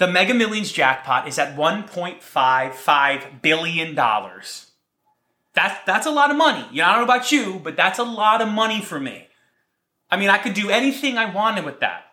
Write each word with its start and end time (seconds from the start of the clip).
The 0.00 0.08
Mega 0.08 0.32
Millions 0.32 0.72
jackpot 0.72 1.28
is 1.28 1.38
at 1.38 1.58
$1.55 1.58 3.42
billion. 3.42 3.94
That's, 3.94 4.64
that's 5.84 6.06
a 6.06 6.10
lot 6.10 6.30
of 6.30 6.38
money. 6.38 6.66
You 6.72 6.78
know, 6.78 6.84
I 6.86 6.92
don't 6.92 7.00
know 7.00 7.14
about 7.14 7.30
you, 7.30 7.60
but 7.62 7.76
that's 7.76 7.98
a 7.98 8.04
lot 8.04 8.40
of 8.40 8.48
money 8.48 8.80
for 8.80 8.98
me. 8.98 9.28
I 10.10 10.16
mean, 10.16 10.30
I 10.30 10.38
could 10.38 10.54
do 10.54 10.70
anything 10.70 11.18
I 11.18 11.30
wanted 11.30 11.66
with 11.66 11.80
that. 11.80 12.04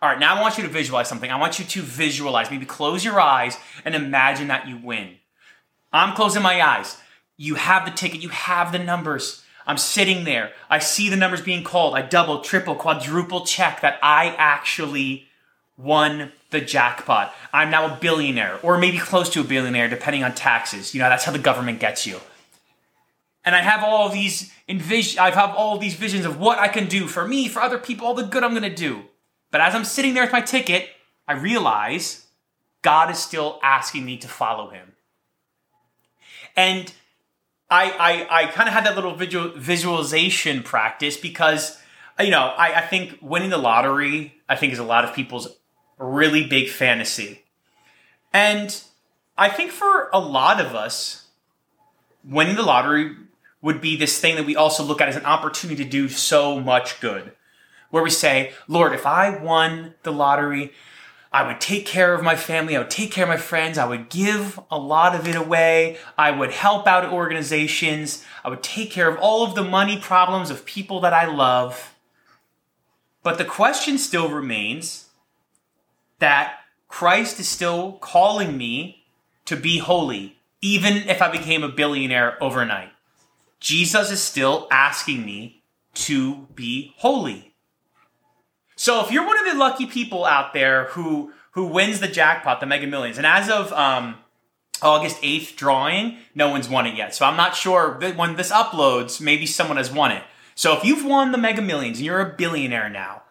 All 0.00 0.08
right, 0.08 0.18
now 0.18 0.34
I 0.34 0.40
want 0.40 0.56
you 0.56 0.64
to 0.64 0.70
visualize 0.70 1.06
something. 1.06 1.30
I 1.30 1.38
want 1.38 1.58
you 1.58 1.66
to 1.66 1.82
visualize, 1.82 2.50
maybe 2.50 2.64
close 2.64 3.04
your 3.04 3.20
eyes 3.20 3.58
and 3.84 3.94
imagine 3.94 4.48
that 4.48 4.66
you 4.66 4.78
win. 4.78 5.16
I'm 5.92 6.16
closing 6.16 6.42
my 6.42 6.62
eyes. 6.62 6.96
You 7.36 7.56
have 7.56 7.84
the 7.84 7.90
ticket, 7.90 8.22
you 8.22 8.30
have 8.30 8.72
the 8.72 8.78
numbers. 8.78 9.44
I'm 9.66 9.76
sitting 9.76 10.24
there. 10.24 10.52
I 10.70 10.78
see 10.78 11.10
the 11.10 11.16
numbers 11.16 11.42
being 11.42 11.62
called. 11.62 11.94
I 11.94 12.00
double, 12.00 12.40
triple, 12.40 12.74
quadruple 12.74 13.44
check 13.44 13.82
that 13.82 13.98
I 14.02 14.34
actually 14.38 15.28
won 15.76 16.32
the 16.50 16.60
jackpot. 16.60 17.34
I'm 17.52 17.70
now 17.70 17.86
a 17.86 17.98
billionaire, 18.00 18.58
or 18.62 18.78
maybe 18.78 18.98
close 18.98 19.28
to 19.30 19.40
a 19.40 19.44
billionaire, 19.44 19.88
depending 19.88 20.22
on 20.22 20.34
taxes. 20.34 20.94
You 20.94 21.00
know, 21.00 21.08
that's 21.08 21.24
how 21.24 21.32
the 21.32 21.38
government 21.38 21.80
gets 21.80 22.06
you. 22.06 22.20
And 23.44 23.54
I 23.54 23.60
have 23.60 23.82
all 23.82 24.08
these 24.08 24.52
envision, 24.68 25.18
I 25.18 25.30
have 25.30 25.54
all 25.54 25.78
these 25.78 25.94
visions 25.94 26.24
of 26.24 26.38
what 26.38 26.58
I 26.58 26.68
can 26.68 26.86
do 26.86 27.06
for 27.06 27.26
me, 27.26 27.48
for 27.48 27.60
other 27.60 27.78
people, 27.78 28.06
all 28.06 28.14
the 28.14 28.22
good 28.22 28.42
I'm 28.42 28.52
going 28.52 28.62
to 28.62 28.74
do. 28.74 29.02
But 29.50 29.60
as 29.60 29.74
I'm 29.74 29.84
sitting 29.84 30.14
there 30.14 30.24
with 30.24 30.32
my 30.32 30.40
ticket, 30.40 30.88
I 31.28 31.34
realize 31.34 32.26
God 32.82 33.10
is 33.10 33.18
still 33.18 33.58
asking 33.62 34.04
me 34.04 34.16
to 34.18 34.28
follow 34.28 34.70
Him. 34.70 34.92
And 36.56 36.92
I, 37.68 38.26
I, 38.30 38.42
I 38.42 38.46
kind 38.46 38.68
of 38.68 38.74
had 38.74 38.86
that 38.86 38.94
little 38.94 39.14
visual, 39.14 39.52
visualization 39.56 40.62
practice 40.62 41.16
because, 41.16 41.78
you 42.18 42.30
know, 42.30 42.54
I, 42.56 42.74
I 42.74 42.80
think 42.82 43.18
winning 43.20 43.50
the 43.50 43.58
lottery, 43.58 44.34
I 44.48 44.56
think 44.56 44.72
is 44.72 44.78
a 44.78 44.84
lot 44.84 45.04
of 45.04 45.14
people's 45.14 45.48
really 45.98 46.44
big 46.44 46.68
fantasy. 46.68 47.44
And 48.32 48.82
I 49.38 49.48
think 49.48 49.70
for 49.70 50.10
a 50.12 50.18
lot 50.18 50.60
of 50.60 50.74
us, 50.74 51.26
winning 52.24 52.56
the 52.56 52.62
lottery 52.62 53.16
would 53.62 53.80
be 53.80 53.96
this 53.96 54.20
thing 54.20 54.36
that 54.36 54.46
we 54.46 54.56
also 54.56 54.82
look 54.82 55.00
at 55.00 55.08
as 55.08 55.16
an 55.16 55.24
opportunity 55.24 55.82
to 55.82 55.88
do 55.90 56.08
so 56.08 56.60
much 56.60 57.00
good. 57.00 57.32
Where 57.90 58.02
we 58.02 58.10
say, 58.10 58.52
Lord, 58.66 58.92
if 58.92 59.06
I 59.06 59.30
won 59.38 59.94
the 60.02 60.12
lottery, 60.12 60.72
I 61.32 61.46
would 61.46 61.60
take 61.60 61.86
care 61.86 62.14
of 62.14 62.22
my 62.22 62.36
family. 62.36 62.76
I 62.76 62.80
would 62.80 62.90
take 62.90 63.10
care 63.10 63.24
of 63.24 63.28
my 63.28 63.36
friends. 63.36 63.78
I 63.78 63.86
would 63.86 64.08
give 64.08 64.60
a 64.70 64.78
lot 64.78 65.14
of 65.14 65.26
it 65.26 65.34
away. 65.34 65.98
I 66.18 66.30
would 66.30 66.52
help 66.52 66.86
out 66.86 67.12
organizations. 67.12 68.24
I 68.44 68.50
would 68.50 68.62
take 68.62 68.90
care 68.90 69.08
of 69.08 69.18
all 69.18 69.44
of 69.44 69.54
the 69.54 69.64
money 69.64 69.98
problems 69.98 70.50
of 70.50 70.64
people 70.64 71.00
that 71.00 71.12
I 71.12 71.26
love. 71.26 71.94
But 73.22 73.38
the 73.38 73.44
question 73.44 73.98
still 73.98 74.28
remains 74.28 75.03
that 76.18 76.58
Christ 76.88 77.40
is 77.40 77.48
still 77.48 77.92
calling 77.94 78.56
me 78.56 79.04
to 79.46 79.56
be 79.56 79.78
holy, 79.78 80.38
even 80.60 81.08
if 81.08 81.20
I 81.20 81.30
became 81.30 81.62
a 81.62 81.68
billionaire 81.68 82.42
overnight. 82.42 82.90
Jesus 83.60 84.10
is 84.10 84.22
still 84.22 84.68
asking 84.70 85.24
me 85.24 85.62
to 85.94 86.46
be 86.54 86.94
holy. 86.98 87.54
So 88.76 89.04
if 89.04 89.10
you're 89.10 89.26
one 89.26 89.38
of 89.38 89.52
the 89.52 89.58
lucky 89.58 89.86
people 89.86 90.24
out 90.24 90.52
there 90.52 90.86
who 90.86 91.32
who 91.52 91.66
wins 91.66 92.00
the 92.00 92.08
jackpot, 92.08 92.60
the 92.60 92.66
Mega 92.66 92.86
Millions, 92.86 93.16
and 93.16 93.26
as 93.26 93.48
of 93.48 93.72
um, 93.72 94.16
August 94.82 95.20
8th 95.22 95.56
drawing, 95.56 96.18
no 96.34 96.48
one's 96.48 96.68
won 96.68 96.86
it 96.86 96.96
yet. 96.96 97.14
So 97.14 97.24
I'm 97.24 97.36
not 97.36 97.54
sure 97.54 97.98
when 98.16 98.36
this 98.36 98.50
uploads, 98.50 99.20
maybe 99.20 99.46
someone 99.46 99.76
has 99.76 99.90
won 99.90 100.10
it. 100.10 100.24
So 100.54 100.76
if 100.76 100.84
you've 100.84 101.04
won 101.04 101.32
the 101.32 101.38
Mega 101.38 101.62
Millions 101.62 101.98
and 101.98 102.06
you're 102.06 102.20
a 102.20 102.34
billionaire 102.34 102.88
now, 102.88 103.22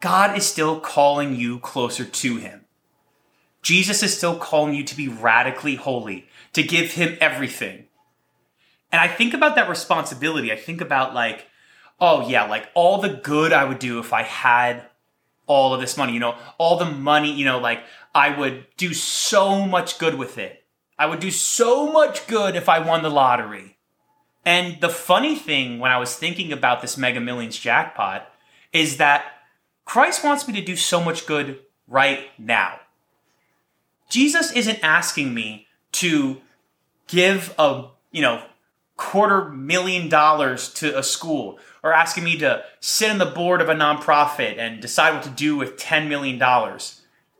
God 0.00 0.36
is 0.36 0.46
still 0.46 0.80
calling 0.80 1.34
you 1.34 1.58
closer 1.58 2.04
to 2.04 2.36
Him. 2.36 2.64
Jesus 3.62 4.02
is 4.02 4.16
still 4.16 4.36
calling 4.38 4.74
you 4.74 4.84
to 4.84 4.96
be 4.96 5.08
radically 5.08 5.74
holy, 5.74 6.28
to 6.52 6.62
give 6.62 6.92
Him 6.92 7.16
everything. 7.20 7.86
And 8.92 9.00
I 9.00 9.08
think 9.08 9.34
about 9.34 9.56
that 9.56 9.68
responsibility. 9.68 10.52
I 10.52 10.56
think 10.56 10.80
about 10.80 11.14
like, 11.14 11.46
oh 12.00 12.28
yeah, 12.28 12.44
like 12.44 12.68
all 12.74 13.00
the 13.00 13.08
good 13.08 13.52
I 13.52 13.64
would 13.64 13.78
do 13.78 13.98
if 13.98 14.12
I 14.12 14.22
had 14.22 14.84
all 15.46 15.74
of 15.74 15.80
this 15.80 15.96
money, 15.96 16.12
you 16.12 16.20
know, 16.20 16.36
all 16.58 16.78
the 16.78 16.84
money, 16.84 17.32
you 17.32 17.44
know, 17.44 17.58
like 17.58 17.82
I 18.14 18.38
would 18.38 18.66
do 18.76 18.94
so 18.94 19.66
much 19.66 19.98
good 19.98 20.14
with 20.14 20.38
it. 20.38 20.64
I 20.98 21.06
would 21.06 21.20
do 21.20 21.30
so 21.30 21.90
much 21.92 22.26
good 22.26 22.56
if 22.56 22.68
I 22.68 22.78
won 22.78 23.02
the 23.02 23.10
lottery. 23.10 23.78
And 24.44 24.80
the 24.80 24.88
funny 24.88 25.36
thing 25.36 25.78
when 25.78 25.90
I 25.90 25.98
was 25.98 26.16
thinking 26.16 26.52
about 26.52 26.80
this 26.80 26.96
Mega 26.96 27.20
Millions 27.20 27.58
jackpot 27.58 28.30
is 28.72 28.96
that 28.96 29.24
Christ 29.88 30.22
wants 30.22 30.46
me 30.46 30.52
to 30.52 30.60
do 30.60 30.76
so 30.76 31.02
much 31.02 31.24
good 31.24 31.60
right 31.86 32.28
now. 32.36 32.78
Jesus 34.10 34.52
isn't 34.52 34.84
asking 34.84 35.32
me 35.32 35.66
to 35.92 36.42
give 37.06 37.54
a, 37.58 37.86
you 38.12 38.20
know, 38.20 38.42
quarter 38.98 39.48
million 39.48 40.10
dollars 40.10 40.74
to 40.74 40.98
a 40.98 41.02
school 41.02 41.58
or 41.82 41.94
asking 41.94 42.24
me 42.24 42.36
to 42.36 42.62
sit 42.80 43.10
on 43.10 43.16
the 43.16 43.24
board 43.24 43.62
of 43.62 43.70
a 43.70 43.74
nonprofit 43.74 44.58
and 44.58 44.82
decide 44.82 45.14
what 45.14 45.22
to 45.22 45.30
do 45.30 45.56
with 45.56 45.78
$10 45.78 46.06
million. 46.06 46.38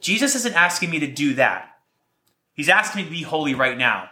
Jesus 0.00 0.34
isn't 0.34 0.54
asking 0.54 0.88
me 0.88 1.00
to 1.00 1.06
do 1.06 1.34
that. 1.34 1.76
He's 2.54 2.70
asking 2.70 3.02
me 3.02 3.08
to 3.08 3.14
be 3.14 3.22
holy 3.24 3.54
right 3.54 3.76
now. 3.76 4.08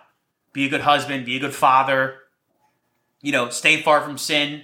Be 0.52 0.66
a 0.66 0.70
good 0.70 0.82
husband, 0.82 1.24
be 1.24 1.36
a 1.36 1.40
good 1.40 1.54
father, 1.54 2.16
you 3.22 3.32
know, 3.32 3.48
stay 3.48 3.80
far 3.80 4.02
from 4.02 4.18
sin, 4.18 4.62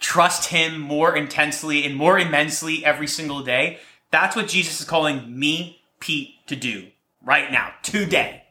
trust 0.00 0.48
him 0.48 0.80
more 0.80 1.14
intensely 1.14 1.84
and 1.84 1.94
more 1.94 2.18
immensely 2.18 2.84
every 2.84 3.06
single 3.06 3.42
day. 3.42 3.78
That's 4.10 4.34
what 4.34 4.48
Jesus 4.48 4.80
is 4.80 4.86
calling 4.86 5.38
me, 5.38 5.82
Pete, 6.00 6.34
to 6.48 6.56
do 6.56 6.88
right 7.22 7.52
now, 7.52 7.72
today. 7.82 8.44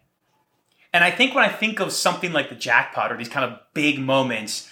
And 0.93 1.03
I 1.03 1.11
think 1.11 1.35
when 1.35 1.43
I 1.43 1.49
think 1.49 1.79
of 1.79 1.91
something 1.91 2.31
like 2.31 2.49
the 2.49 2.55
jackpot 2.55 3.11
or 3.11 3.17
these 3.17 3.29
kind 3.29 3.51
of 3.51 3.59
big 3.73 3.99
moments, 3.99 4.71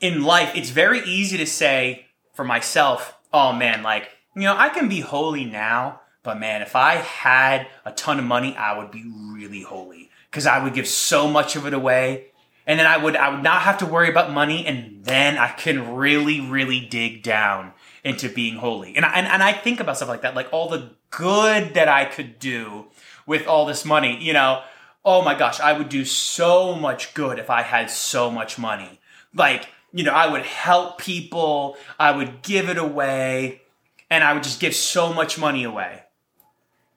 in 0.00 0.22
life, 0.22 0.52
it's 0.54 0.70
very 0.70 1.00
easy 1.00 1.38
to 1.38 1.46
say 1.46 2.06
for 2.34 2.44
myself, 2.44 3.14
oh 3.32 3.52
man, 3.52 3.82
like, 3.82 4.10
you 4.34 4.42
know, 4.42 4.56
I 4.56 4.68
can 4.68 4.88
be 4.88 5.00
holy 5.00 5.44
now, 5.44 6.00
but 6.22 6.38
man, 6.38 6.62
if 6.62 6.74
I 6.74 6.96
had 6.96 7.68
a 7.84 7.92
ton 7.92 8.18
of 8.18 8.24
money, 8.24 8.56
I 8.56 8.76
would 8.76 8.90
be 8.90 9.04
really 9.06 9.62
holy 9.62 10.10
because 10.30 10.46
I 10.46 10.62
would 10.62 10.74
give 10.74 10.88
so 10.88 11.28
much 11.28 11.56
of 11.56 11.66
it 11.66 11.74
away. 11.74 12.31
And 12.66 12.78
then 12.78 12.86
I 12.86 12.96
would, 12.96 13.16
I 13.16 13.28
would 13.30 13.42
not 13.42 13.62
have 13.62 13.78
to 13.78 13.86
worry 13.86 14.08
about 14.08 14.32
money. 14.32 14.66
And 14.66 15.04
then 15.04 15.36
I 15.36 15.48
can 15.48 15.94
really, 15.94 16.40
really 16.40 16.80
dig 16.80 17.22
down 17.22 17.72
into 18.04 18.28
being 18.28 18.56
holy. 18.56 18.94
And 18.96 19.04
I, 19.04 19.12
and, 19.14 19.26
and 19.26 19.42
I 19.42 19.52
think 19.52 19.80
about 19.80 19.96
stuff 19.96 20.08
like 20.08 20.22
that, 20.22 20.34
like 20.34 20.52
all 20.52 20.68
the 20.68 20.90
good 21.10 21.74
that 21.74 21.88
I 21.88 22.04
could 22.04 22.38
do 22.38 22.86
with 23.26 23.46
all 23.46 23.66
this 23.66 23.84
money, 23.84 24.22
you 24.22 24.32
know, 24.32 24.62
oh 25.04 25.22
my 25.22 25.36
gosh, 25.36 25.60
I 25.60 25.72
would 25.72 25.88
do 25.88 26.04
so 26.04 26.74
much 26.74 27.14
good 27.14 27.38
if 27.38 27.50
I 27.50 27.62
had 27.62 27.90
so 27.90 28.30
much 28.30 28.58
money. 28.58 29.00
Like, 29.34 29.68
you 29.92 30.04
know, 30.04 30.12
I 30.12 30.30
would 30.30 30.42
help 30.42 30.98
people, 30.98 31.76
I 31.98 32.12
would 32.12 32.42
give 32.42 32.68
it 32.68 32.78
away, 32.78 33.62
and 34.10 34.24
I 34.24 34.32
would 34.32 34.42
just 34.42 34.60
give 34.60 34.74
so 34.74 35.12
much 35.12 35.38
money 35.38 35.64
away. 35.64 36.02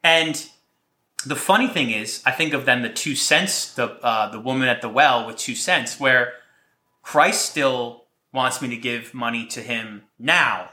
And 0.04 0.48
the 1.26 1.36
funny 1.36 1.68
thing 1.68 1.92
is, 1.92 2.22
I 2.26 2.32
think 2.32 2.54
of 2.54 2.66
then 2.66 2.82
the 2.82 2.90
two 2.90 3.16
cents, 3.16 3.74
the 3.74 3.86
uh, 4.04 4.30
the 4.30 4.40
woman 4.40 4.68
at 4.68 4.82
the 4.82 4.90
well 4.90 5.26
with 5.26 5.38
two 5.38 5.56
cents, 5.56 6.00
where 6.00 6.34
Christ 7.02 7.50
still 7.50 8.06
wants 8.32 8.62
me 8.62 8.70
to 8.70 8.78
give 8.78 9.14
money 9.14 9.46
to 9.48 9.62
him 9.62 10.04
now. 10.20 10.70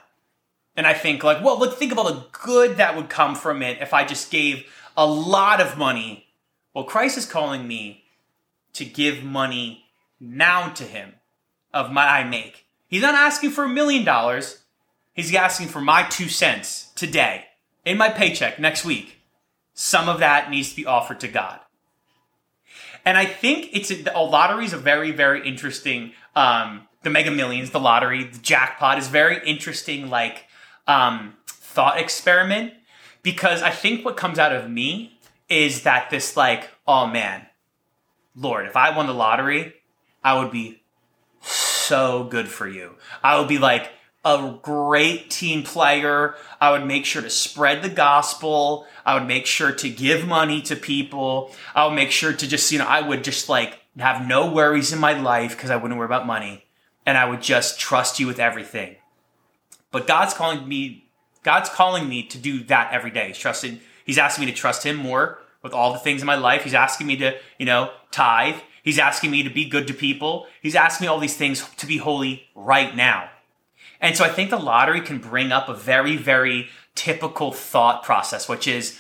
And 0.77 0.87
I 0.87 0.95
think 0.95 1.23
like, 1.23 1.43
well, 1.45 1.59
look, 1.59 1.79
think 1.79 1.93
of 1.93 1.99
all 1.99 2.13
the 2.13 2.27
good 2.33 2.77
that 2.79 2.97
would 2.97 3.09
come 3.09 3.35
from 3.35 3.63
it 3.63 3.81
if 3.81 3.93
I 3.93 4.05
just 4.05 4.31
gave 4.31 4.67
a 4.97 5.07
lot 5.07 5.61
of 5.61 5.77
money. 5.77 6.27
Well, 6.75 6.85
Christ 6.85 7.19
is 7.19 7.27
calling 7.27 7.69
me 7.69 8.05
to 8.73 8.85
give 8.85 9.23
money 9.23 9.85
now 10.19 10.71
to 10.71 10.85
him 10.85 11.15
of 11.75 11.93
my 11.93 12.07
I 12.07 12.25
make. 12.25 12.67
He's 12.87 13.03
not 13.03 13.15
asking 13.15 13.51
for 13.51 13.65
a 13.65 13.69
million 13.69 14.05
dollars. 14.05 14.63
He's 15.15 15.35
asking 15.35 15.69
for 15.69 15.81
my 15.81 16.05
two 16.05 16.29
cents 16.29 16.91
today 16.95 17.47
in 17.85 17.99
my 17.99 18.09
paycheck 18.09 18.59
next 18.59 18.85
week. 18.85 19.22
Some 19.75 20.09
of 20.09 20.21
that 20.21 20.51
needs 20.51 20.71
to 20.71 20.77
be 20.77 20.87
offered 20.87 21.21
to 21.21 21.29
God. 21.29 21.61
And 23.05 23.19
I 23.19 23.25
think 23.25 23.71
it's 23.73 23.91
a, 23.91 24.05
a 24.15 24.23
lottery 24.23 24.65
is 24.65 24.73
a 24.73 24.79
very, 24.79 25.11
very 25.11 25.47
interesting. 25.47 26.13
Um, 26.37 26.87
the 27.03 27.11
Mega 27.11 27.31
Millions, 27.31 27.71
the 27.71 27.81
lottery, 27.81 28.25
the 28.25 28.39
jackpot 28.39 28.99
is 28.99 29.09
very 29.09 29.41
interesting. 29.45 30.09
Like 30.09 30.47
um, 30.87 31.35
thought 31.47 31.99
experiment 31.99 32.75
because 33.23 33.63
I 33.63 33.71
think 33.71 34.05
what 34.05 34.17
comes 34.17 34.39
out 34.39 34.53
of 34.53 34.71
me 34.71 35.19
is 35.49 35.83
that 35.83 36.11
this 36.11 36.37
like, 36.37 36.71
oh 36.87 37.07
man, 37.07 37.47
Lord, 38.35 38.67
if 38.67 38.77
I 38.77 38.97
won 38.97 39.07
the 39.07 39.15
lottery, 39.15 39.75
I 40.25 40.39
would 40.39 40.51
be 40.51 40.83
so 41.41 42.25
good 42.25 42.49
for 42.49 42.69
you. 42.69 42.97
I 43.23 43.39
would 43.39 43.49
be 43.49 43.59
like 43.59 43.93
a 44.25 44.59
great 44.63 45.31
team 45.31 45.63
player. 45.63 46.35
I 46.61 46.71
would 46.71 46.87
make 46.87 47.05
sure 47.05 47.23
to 47.23 47.31
spread 47.31 47.83
the 47.83 47.89
gospel. 47.89 48.87
I 49.05 49.15
would 49.15 49.27
make 49.27 49.47
sure 49.47 49.73
to 49.73 49.91
give 49.91 50.27
money 50.27 50.63
to 50.63 50.77
people. 50.77 51.53
I 51.75 51.87
would 51.87 51.95
make 51.95 52.11
sure 52.11 52.33
to 52.33 52.49
just, 52.49 52.71
you 52.71 52.79
know, 52.79 52.87
I 52.87 53.01
would 53.01 53.25
just 53.25 53.49
like 53.49 53.79
have 53.99 54.27
no 54.27 54.51
worries 54.51 54.93
in 54.93 54.99
my 54.99 55.13
life 55.13 55.57
because 55.57 55.71
I 55.71 55.77
wouldn't 55.77 55.99
worry 55.99 56.07
about 56.07 56.27
money. 56.27 56.65
And 57.05 57.19
I 57.19 57.29
would 57.29 57.43
just 57.43 57.81
trust 57.81 58.21
you 58.21 58.27
with 58.29 58.39
everything. 58.39 58.97
But 59.91 60.07
God's 60.07 60.35
calling 60.35 60.69
me 60.69 61.03
God's 61.43 61.69
calling 61.69 62.09
me 62.09 62.23
to 62.29 62.39
do 62.39 62.63
that 62.65 62.93
every 62.93 63.11
day. 63.11 63.29
He's 63.29 63.39
trusting, 63.39 63.81
he's 64.05 64.19
asking 64.19 64.47
me 64.47 64.53
to 64.53 64.57
trust 64.57 64.85
him 64.85 64.97
more 64.97 65.41
with 65.63 65.73
all 65.73 65.93
the 65.93 65.99
things 65.99 66.23
in 66.23 66.27
my 66.27 66.37
life. 66.37 66.65
He's 66.65 66.75
asking 66.75 67.07
me 67.07 67.17
to, 67.17 67.37
you 67.59 67.67
know, 67.67 67.91
tithe. 68.11 68.57
He's 68.83 68.99
asking 68.99 69.31
me 69.31 69.43
to 69.43 69.51
be 69.51 69.65
good 69.65 69.87
to 69.89 69.95
people. 69.95 70.47
He's 70.61 70.75
asking 70.75 71.05
me 71.05 71.09
all 71.09 71.21
these 71.21 71.37
things 71.37 71.69
to 71.77 71.87
be 71.87 71.99
holy 71.99 72.49
right 72.55 72.95
now. 72.95 73.31
And 74.03 74.17
so 74.17 74.25
I 74.25 74.29
think 74.29 74.51
the 74.51 74.59
lottery 74.59 75.01
can 75.01 75.19
bring 75.19 75.53
up 75.53 75.69
a 75.69 75.75
very, 75.75 76.17
very 76.17 76.69
typical 76.97 77.53
thought 77.53 78.03
process, 78.03 78.49
which 78.49 78.67
is 78.67 78.99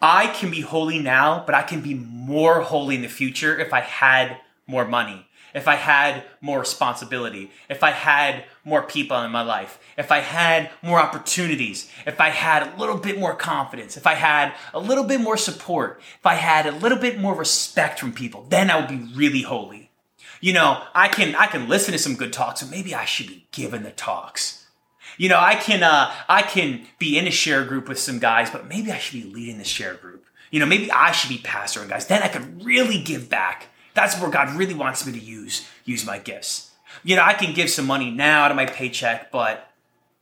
I 0.00 0.28
can 0.28 0.50
be 0.50 0.60
holy 0.60 1.00
now, 1.00 1.42
but 1.44 1.56
I 1.56 1.62
can 1.62 1.80
be 1.80 1.94
more 1.94 2.60
holy 2.60 2.94
in 2.94 3.02
the 3.02 3.08
future 3.08 3.58
if 3.58 3.74
I 3.74 3.80
had 3.80 4.38
more 4.68 4.86
money, 4.86 5.26
if 5.54 5.66
I 5.66 5.74
had 5.74 6.22
more 6.40 6.60
responsibility, 6.60 7.50
if 7.68 7.82
I 7.82 7.90
had 7.90 8.44
more 8.64 8.82
people 8.82 9.20
in 9.22 9.32
my 9.32 9.42
life, 9.42 9.80
if 9.96 10.12
I 10.12 10.20
had 10.20 10.70
more 10.82 11.00
opportunities, 11.00 11.90
if 12.06 12.20
I 12.20 12.28
had 12.28 12.62
a 12.62 12.76
little 12.78 12.96
bit 12.96 13.18
more 13.18 13.34
confidence, 13.34 13.96
if 13.96 14.06
I 14.06 14.14
had 14.14 14.54
a 14.72 14.78
little 14.78 15.04
bit 15.04 15.20
more 15.20 15.36
support, 15.36 16.00
if 16.20 16.26
I 16.26 16.34
had 16.34 16.66
a 16.66 16.72
little 16.72 16.98
bit 16.98 17.18
more 17.18 17.34
respect 17.34 17.98
from 17.98 18.12
people, 18.12 18.46
then 18.50 18.70
I 18.70 18.78
would 18.78 18.88
be 18.88 19.12
really 19.16 19.42
holy. 19.42 19.87
You 20.40 20.52
know, 20.52 20.82
I 20.94 21.08
can 21.08 21.34
I 21.34 21.46
can 21.46 21.68
listen 21.68 21.92
to 21.92 21.98
some 21.98 22.14
good 22.14 22.32
talks, 22.32 22.62
and 22.62 22.70
maybe 22.70 22.94
I 22.94 23.04
should 23.04 23.26
be 23.26 23.46
giving 23.52 23.82
the 23.82 23.90
talks. 23.90 24.66
You 25.16 25.28
know, 25.28 25.38
I 25.38 25.56
can 25.56 25.82
uh, 25.82 26.12
I 26.28 26.42
can 26.42 26.86
be 26.98 27.18
in 27.18 27.26
a 27.26 27.30
share 27.30 27.64
group 27.64 27.88
with 27.88 27.98
some 27.98 28.18
guys, 28.18 28.50
but 28.50 28.68
maybe 28.68 28.92
I 28.92 28.98
should 28.98 29.22
be 29.22 29.28
leading 29.28 29.58
the 29.58 29.64
share 29.64 29.94
group. 29.94 30.26
You 30.50 30.60
know, 30.60 30.66
maybe 30.66 30.90
I 30.90 31.12
should 31.12 31.30
be 31.30 31.38
pastoring 31.38 31.88
guys. 31.88 32.06
Then 32.06 32.22
I 32.22 32.28
could 32.28 32.64
really 32.64 33.02
give 33.02 33.28
back. 33.28 33.66
That's 33.94 34.18
where 34.20 34.30
God 34.30 34.54
really 34.54 34.74
wants 34.74 35.04
me 35.06 35.12
to 35.12 35.18
use 35.18 35.66
use 35.84 36.06
my 36.06 36.18
gifts. 36.18 36.70
You 37.02 37.16
know, 37.16 37.24
I 37.24 37.34
can 37.34 37.52
give 37.52 37.70
some 37.70 37.86
money 37.86 38.10
now 38.10 38.44
out 38.44 38.50
of 38.50 38.56
my 38.56 38.66
paycheck, 38.66 39.30
but 39.30 39.70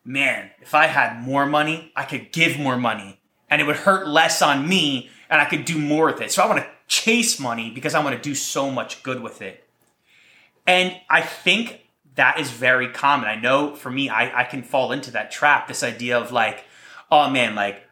man, 0.05 0.51
if 0.61 0.75
I 0.75 0.87
had 0.87 1.21
more 1.23 1.47
money, 1.47 1.93
I 1.95 2.05
could 2.05 2.33
give 2.33 2.59
more 2.59 2.77
money 2.77 3.21
and 3.51 3.61
it 3.61 3.65
would 3.65 3.77
hurt 3.77 4.09
less 4.09 4.43
on 4.43 4.69
me 4.69 5.11
and 5.29 5.41
I 5.41 5.45
could 5.45 5.65
do 5.65 5.79
more 5.79 6.07
with 6.07 6.21
it. 6.21 6.33
So 6.33 6.43
I 6.43 6.47
want 6.47 6.61
to 6.61 6.69
chase 6.89 7.39
money 7.41 7.71
because 7.71 7.95
I 7.95 8.03
want 8.03 8.17
to 8.17 8.23
do 8.23 8.35
so 8.35 8.71
much 8.71 9.03
good 9.03 9.23
with 9.23 9.43
it. 9.43 9.66
And 10.67 10.97
I 11.09 11.23
think 11.23 11.87
that 12.17 12.41
is 12.41 12.51
very 12.51 12.89
common. 12.89 13.29
I 13.29 13.37
know 13.37 13.75
for 13.75 13.91
me, 13.91 14.09
I, 14.09 14.41
I 14.41 14.45
can 14.45 14.63
fall 14.63 14.93
into 14.93 15.11
that 15.13 15.31
trap. 15.31 15.69
This 15.69 15.83
idea 15.83 16.19
of 16.19 16.33
like, 16.33 16.65
oh 17.11 17.31
man, 17.31 17.55
like, 17.55 17.85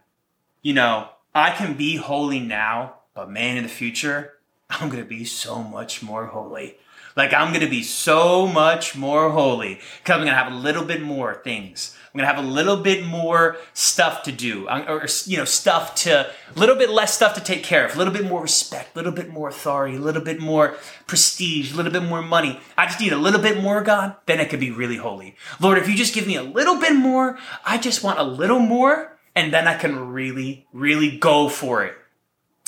you 0.62 0.72
know, 0.72 1.08
I 1.34 1.50
can 1.50 1.74
be 1.74 1.96
holy 1.96 2.40
now, 2.40 2.96
but 3.14 3.30
man, 3.30 3.56
in 3.56 3.62
the 3.62 3.68
future, 3.68 4.32
I'm 4.80 4.88
going 4.88 5.02
to 5.02 5.08
be 5.08 5.24
so 5.24 5.62
much 5.62 6.02
more 6.02 6.26
holy. 6.26 6.76
Like, 7.16 7.32
I'm 7.32 7.48
going 7.48 7.64
to 7.64 7.70
be 7.70 7.82
so 7.82 8.46
much 8.46 8.96
more 8.96 9.30
holy 9.30 9.80
because 9.98 10.14
I'm 10.14 10.20
going 10.20 10.28
to 10.28 10.34
have 10.34 10.52
a 10.52 10.56
little 10.56 10.84
bit 10.84 11.02
more 11.02 11.34
things 11.44 11.96
I'm 12.14 12.18
gonna 12.18 12.32
have 12.32 12.44
a 12.44 12.48
little 12.48 12.76
bit 12.76 13.04
more 13.04 13.56
stuff 13.72 14.22
to 14.22 14.30
do, 14.30 14.68
or 14.68 15.04
you 15.26 15.36
know, 15.36 15.44
stuff 15.44 15.96
to 15.96 16.30
a 16.30 16.58
little 16.58 16.76
bit 16.76 16.88
less 16.88 17.12
stuff 17.12 17.34
to 17.34 17.40
take 17.40 17.64
care 17.64 17.84
of, 17.84 17.96
a 17.96 17.98
little 17.98 18.12
bit 18.12 18.24
more 18.24 18.40
respect, 18.40 18.94
a 18.94 18.98
little 18.98 19.10
bit 19.10 19.30
more 19.30 19.48
authority, 19.48 19.96
a 19.96 20.00
little 20.00 20.22
bit 20.22 20.38
more 20.38 20.76
prestige, 21.08 21.72
a 21.72 21.76
little 21.76 21.90
bit 21.90 22.04
more 22.04 22.22
money. 22.22 22.60
I 22.78 22.86
just 22.86 23.00
need 23.00 23.12
a 23.12 23.18
little 23.18 23.40
bit 23.40 23.60
more, 23.60 23.82
God. 23.82 24.14
Then 24.26 24.38
it 24.38 24.48
could 24.48 24.60
be 24.60 24.70
really 24.70 24.96
holy. 24.96 25.34
Lord, 25.58 25.76
if 25.76 25.88
you 25.88 25.96
just 25.96 26.14
give 26.14 26.28
me 26.28 26.36
a 26.36 26.42
little 26.44 26.78
bit 26.78 26.94
more, 26.94 27.36
I 27.64 27.78
just 27.78 28.04
want 28.04 28.20
a 28.20 28.24
little 28.24 28.60
more, 28.60 29.18
and 29.34 29.52
then 29.52 29.66
I 29.66 29.76
can 29.76 30.12
really, 30.12 30.68
really 30.72 31.18
go 31.18 31.48
for 31.48 31.82
it. 31.84 31.96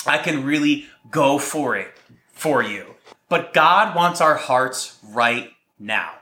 I 0.07 0.19
can 0.19 0.45
really 0.45 0.87
go 1.11 1.39
for 1.39 1.77
it 1.77 1.89
for 2.33 2.63
you. 2.63 2.95
But 3.29 3.53
God 3.53 3.97
wants 3.97 4.21
our 4.21 4.37
hearts 4.37 4.99
right 5.03 5.51
now. 5.79 6.13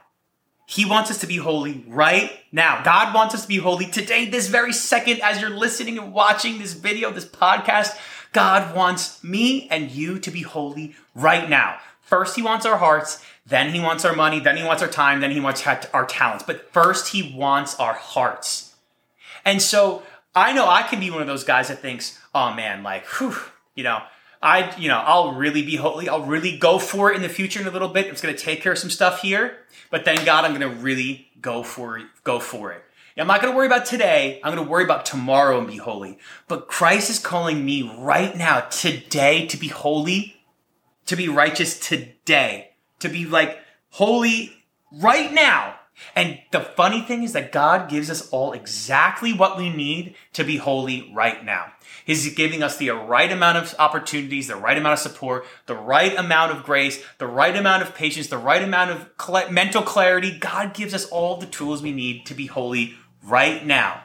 He 0.67 0.85
wants 0.85 1.11
us 1.11 1.19
to 1.19 1.27
be 1.27 1.37
holy 1.37 1.85
right 1.87 2.31
now. 2.51 2.83
God 2.83 3.13
wants 3.13 3.35
us 3.35 3.43
to 3.43 3.47
be 3.47 3.57
holy 3.57 3.85
today, 3.85 4.27
this 4.27 4.47
very 4.47 4.73
second, 4.73 5.21
as 5.21 5.39
you're 5.39 5.51
listening 5.51 5.99
and 5.99 6.11
watching 6.11 6.57
this 6.57 6.73
video, 6.73 7.11
this 7.11 7.25
podcast. 7.25 7.95
God 8.33 8.75
wants 8.75 9.23
me 9.23 9.67
and 9.69 9.91
you 9.91 10.17
to 10.19 10.31
be 10.31 10.41
holy 10.41 10.95
right 11.13 11.47
now. 11.47 11.77
First, 12.01 12.35
He 12.35 12.41
wants 12.41 12.65
our 12.65 12.77
hearts, 12.77 13.23
then 13.45 13.73
He 13.73 13.79
wants 13.79 14.03
our 14.05 14.15
money, 14.15 14.39
then 14.39 14.57
He 14.57 14.63
wants 14.63 14.81
our 14.81 14.89
time, 14.89 15.21
then 15.21 15.31
He 15.31 15.39
wants 15.39 15.65
our 15.65 16.05
talents. 16.05 16.43
But 16.43 16.73
first, 16.73 17.09
He 17.09 17.35
wants 17.35 17.79
our 17.79 17.93
hearts. 17.93 18.75
And 19.45 19.61
so 19.61 20.01
I 20.33 20.51
know 20.51 20.67
I 20.67 20.81
can 20.81 20.99
be 20.99 21.11
one 21.11 21.21
of 21.21 21.27
those 21.27 21.43
guys 21.43 21.67
that 21.67 21.79
thinks, 21.79 22.19
oh 22.33 22.53
man, 22.53 22.81
like, 22.81 23.05
whew, 23.05 23.35
you 23.75 23.83
know, 23.83 24.01
I, 24.41 24.75
you 24.77 24.87
know, 24.87 24.97
I'll 24.97 25.33
really 25.33 25.63
be 25.63 25.75
holy. 25.75 26.09
I'll 26.09 26.25
really 26.25 26.57
go 26.57 26.79
for 26.79 27.11
it 27.11 27.15
in 27.15 27.21
the 27.21 27.29
future 27.29 27.59
in 27.59 27.67
a 27.67 27.71
little 27.71 27.87
bit. 27.87 28.07
It's 28.07 28.21
going 28.21 28.35
to 28.35 28.41
take 28.41 28.61
care 28.61 28.73
of 28.73 28.77
some 28.77 28.89
stuff 28.89 29.21
here, 29.21 29.57
but 29.89 30.05
then 30.05 30.23
God, 30.25 30.45
I'm 30.45 30.55
going 30.55 30.69
to 30.69 30.81
really 30.81 31.29
go 31.41 31.63
for 31.63 31.97
it, 31.97 32.05
go 32.23 32.39
for 32.39 32.71
it. 32.71 32.83
I'm 33.17 33.27
not 33.27 33.41
going 33.41 33.53
to 33.53 33.55
worry 33.55 33.67
about 33.67 33.85
today. 33.85 34.41
I'm 34.43 34.53
going 34.53 34.65
to 34.65 34.69
worry 34.69 34.83
about 34.83 35.05
tomorrow 35.05 35.57
and 35.57 35.67
be 35.67 35.77
holy. 35.77 36.19
But 36.49 36.67
Christ 36.67 37.09
is 37.09 37.17
calling 37.17 37.63
me 37.63 37.89
right 37.97 38.35
now, 38.35 38.61
today, 38.61 39.47
to 39.47 39.57
be 39.57 39.69
holy, 39.69 40.35
to 41.05 41.15
be 41.15 41.29
righteous 41.29 41.79
today, 41.79 42.71
to 42.99 43.07
be 43.07 43.25
like 43.25 43.59
holy 43.91 44.51
right 44.91 45.31
now. 45.31 45.75
And 46.15 46.39
the 46.51 46.59
funny 46.59 47.01
thing 47.01 47.23
is 47.23 47.33
that 47.33 47.51
God 47.51 47.89
gives 47.89 48.09
us 48.09 48.29
all 48.29 48.53
exactly 48.53 49.33
what 49.33 49.57
we 49.57 49.69
need 49.69 50.15
to 50.33 50.43
be 50.43 50.57
holy 50.57 51.11
right 51.13 51.43
now. 51.43 51.71
He's 52.05 52.33
giving 52.33 52.61
us 52.61 52.77
the 52.77 52.89
right 52.91 53.31
amount 53.31 53.57
of 53.57 53.73
opportunities, 53.79 54.47
the 54.47 54.55
right 54.55 54.77
amount 54.77 54.93
of 54.93 54.99
support, 54.99 55.45
the 55.65 55.75
right 55.75 56.15
amount 56.17 56.51
of 56.51 56.63
grace, 56.63 57.03
the 57.17 57.27
right 57.27 57.55
amount 57.55 57.83
of 57.83 57.95
patience, 57.95 58.27
the 58.27 58.37
right 58.37 58.61
amount 58.61 58.91
of 58.91 59.51
mental 59.51 59.81
clarity. 59.81 60.37
God 60.37 60.73
gives 60.73 60.93
us 60.93 61.05
all 61.05 61.37
the 61.37 61.45
tools 61.45 61.81
we 61.81 61.91
need 61.91 62.25
to 62.25 62.33
be 62.33 62.45
holy 62.47 62.95
right 63.23 63.65
now. 63.65 64.03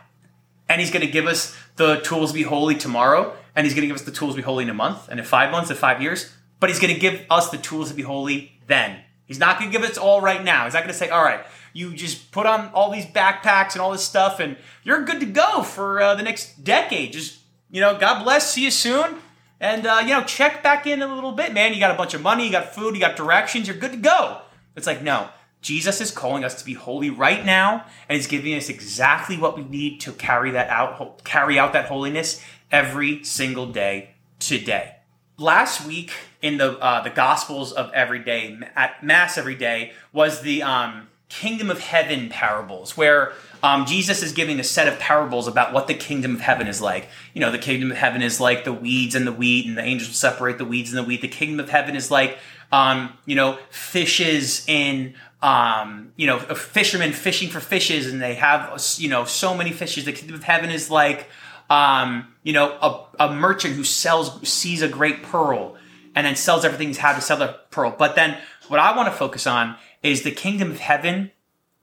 And 0.69 0.81
He's 0.81 0.91
going 0.91 1.05
to 1.05 1.13
give 1.13 1.27
us 1.27 1.57
the 1.77 1.97
tools 1.97 2.31
to 2.31 2.35
be 2.35 2.45
holy 2.45 2.77
tomorrow, 2.77 3.37
and 3.57 3.67
He's 3.67 3.75
going 3.75 3.83
to 3.83 3.89
give 3.89 3.97
us 3.97 4.03
the 4.03 4.13
tools 4.13 4.35
to 4.35 4.37
be 4.37 4.43
holy 4.43 4.63
in 4.65 4.71
a 4.71 4.75
month, 4.75 5.09
and 5.09 5.19
in 5.19 5.27
five 5.27 5.51
months, 5.51 5.71
in 5.71 5.77
five 5.77 6.01
years. 6.01 6.33
But 6.61 6.71
He's 6.71 6.79
going 6.79 6.95
to 6.95 7.01
give 7.01 7.25
us 7.29 7.51
the 7.51 7.59
tools 7.59 7.89
to 7.89 7.95
be 7.95 8.03
holy 8.03 8.53
then. 8.67 9.01
He's 9.31 9.39
not 9.39 9.61
going 9.61 9.71
to 9.71 9.79
give 9.79 9.89
us 9.89 9.97
all 9.97 10.21
right 10.21 10.43
now. 10.43 10.65
He's 10.65 10.75
not 10.75 10.83
going 10.83 10.93
to 10.93 10.99
say, 10.99 11.09
all 11.09 11.23
right, 11.23 11.47
you 11.73 11.95
just 11.95 12.33
put 12.33 12.47
on 12.47 12.69
all 12.75 12.91
these 12.91 13.07
backpacks 13.07 13.75
and 13.75 13.81
all 13.81 13.93
this 13.93 14.05
stuff, 14.05 14.41
and 14.41 14.57
you're 14.83 15.05
good 15.05 15.21
to 15.21 15.27
go 15.27 15.63
for 15.63 16.03
uh, 16.03 16.17
the 16.17 16.25
next 16.25 16.65
decade. 16.65 17.13
Just 17.13 17.39
you 17.71 17.81
know, 17.81 17.97
God 17.97 18.25
bless. 18.25 18.51
See 18.51 18.65
you 18.65 18.73
soon. 18.73 19.19
And, 19.61 19.87
uh, 19.87 20.01
you 20.03 20.09
know, 20.09 20.25
check 20.25 20.65
back 20.65 20.85
in 20.89 21.01
a 21.01 21.15
little 21.15 21.31
bit, 21.31 21.53
man. 21.53 21.73
You 21.73 21.79
got 21.79 21.93
a 21.93 21.97
bunch 21.97 22.13
of 22.15 22.23
money, 22.23 22.47
you 22.47 22.51
got 22.51 22.75
food, 22.75 22.95
you 22.95 23.01
got 23.01 23.15
directions, 23.15 23.69
you're 23.69 23.77
good 23.77 23.93
to 23.93 23.99
go. 23.99 24.41
It's 24.75 24.87
like, 24.87 25.03
no, 25.03 25.29
Jesus 25.63 26.01
is 26.01 26.11
calling 26.11 26.45
us 26.45 26.55
to 26.57 26.65
be 26.65 26.75
holy 26.75 27.11
right 27.11 27.45
now, 27.45 27.85
and 28.09 28.17
He's 28.17 28.27
giving 28.27 28.55
us 28.55 28.69
exactly 28.69 29.37
what 29.37 29.57
we 29.57 29.65
need 29.65 30.01
to 30.01 30.13
carry 30.13 30.51
that 30.53 30.71
out, 30.71 31.23
carry 31.23 31.59
out 31.59 31.75
that 31.75 31.85
holiness 31.85 32.43
every 32.73 33.23
single 33.23 33.67
day 33.67 34.15
today. 34.39 34.97
Last 35.41 35.87
week 35.87 36.13
in 36.43 36.59
the 36.59 36.79
uh, 36.79 37.03
the 37.03 37.09
Gospels 37.09 37.73
of 37.73 37.91
every 37.95 38.19
day 38.19 38.59
at 38.77 39.03
Mass 39.03 39.39
every 39.39 39.55
day 39.55 39.95
was 40.13 40.43
the 40.43 40.63
um, 40.63 41.09
Kingdom 41.31 41.71
of 41.71 41.81
Heaven 41.81 42.29
parables, 42.29 42.95
where 42.95 43.33
um, 43.63 43.87
Jesus 43.87 44.23
is 44.23 44.33
giving 44.33 44.61
a 44.61 44.65
set 44.65 44.87
of 44.87 44.99
parables 44.99 45.49
about 45.49 45.73
what 45.73 45.87
the 45.87 45.95
kingdom 45.95 46.35
of 46.35 46.43
heaven 46.43 46.67
is 46.67 46.83
like. 46.83 47.09
You 47.33 47.41
know, 47.41 47.51
the 47.51 47.59
kingdom 47.59 47.91
of 47.91 47.97
heaven 47.97 48.21
is 48.21 48.39
like 48.39 48.65
the 48.65 48.75
weeds 48.75 49.15
and 49.15 49.27
the 49.27 49.33
wheat, 49.33 49.65
and 49.65 49.79
the 49.79 49.83
angels 49.83 50.15
separate 50.15 50.59
the 50.59 50.67
weeds 50.67 50.91
and 50.91 50.99
the 50.99 51.05
wheat. 51.05 51.23
The 51.23 51.29
kingdom 51.29 51.59
of 51.59 51.71
heaven 51.71 51.97
is 51.97 52.11
like, 52.11 52.37
um, 52.71 53.15
you 53.25 53.35
know, 53.35 53.59
fishes 53.71 54.63
in, 54.69 55.15
um, 55.41 56.13
you 56.17 56.27
know, 56.27 56.37
a 56.51 56.55
fisherman 56.55 57.13
fishing 57.13 57.49
for 57.49 57.61
fishes, 57.61 58.13
and 58.13 58.21
they 58.21 58.35
have, 58.35 58.79
you 58.99 59.09
know, 59.09 59.25
so 59.25 59.57
many 59.57 59.73
fishes. 59.73 60.05
The 60.05 60.13
kingdom 60.13 60.35
of 60.35 60.45
heaven 60.45 60.69
is 60.69 60.91
like, 60.91 61.29
um, 61.71 62.27
you 62.43 62.53
know, 62.53 62.77
a, 62.83 63.29
a 63.29 63.33
merchant 63.33 63.75
who 63.75 63.85
sells, 63.85 64.47
sees 64.47 64.83
a 64.83 64.89
great 64.89 65.23
pearl, 65.23 65.77
and 66.15 66.27
then 66.27 66.35
sells 66.35 66.65
everything 66.65 66.89
he's 66.89 66.99
had 66.99 67.15
to 67.15 67.21
sell 67.21 67.39
the 67.39 67.57
pearl. 67.71 67.95
But 67.97 68.17
then, 68.17 68.37
what 68.69 68.81
I 68.81 68.95
want 68.95 69.09
to 69.09 69.17
focus 69.17 69.47
on 69.47 69.77
is 70.03 70.23
the 70.23 70.33
kingdom 70.33 70.71
of 70.71 70.81
heaven 70.81 71.31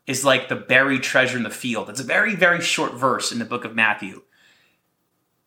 is 0.06 0.26
like 0.26 0.50
the 0.50 0.56
buried 0.56 1.04
treasure 1.04 1.38
in 1.38 1.44
the 1.44 1.50
field. 1.50 1.90
It's 1.90 2.00
a 2.00 2.04
very, 2.04 2.36
very 2.36 2.62
short 2.62 2.94
verse 2.94 3.32
in 3.32 3.40
the 3.40 3.46
book 3.46 3.66
of 3.66 3.76
Matthew. 3.76 4.24